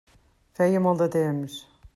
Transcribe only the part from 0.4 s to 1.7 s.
Feia molt de temps.